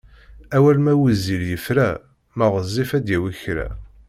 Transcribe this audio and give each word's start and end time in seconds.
Awal 0.55 0.77
ma 0.85 0.93
wezzil 1.01 1.43
yefra 1.51 1.87
ma 2.37 2.45
ɣezzif 2.53 2.89
ad 2.97 3.03
d-yawi 3.05 3.31
kra. 3.41 3.67